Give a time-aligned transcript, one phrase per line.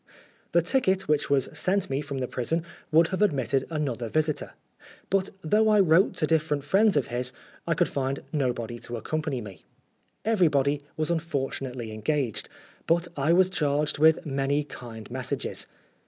[0.53, 4.53] The ticket which was sent me from the prison would have admitted another visitor,
[5.11, 7.33] but though I wrote to different friends of his,
[7.67, 9.63] I could find nobody to accompany me.
[10.23, 12.49] 196 Oscar Wilde Everybody was unfortunately engaged,
[12.87, 15.67] but 1 was charged with many kind messages.